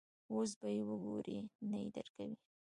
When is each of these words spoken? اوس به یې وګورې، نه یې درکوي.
اوس 0.33 0.51
به 0.59 0.67
یې 0.75 0.81
وګورې، 0.89 1.37
نه 1.69 1.77
یې 1.83 1.89
درکوي. 1.95 2.37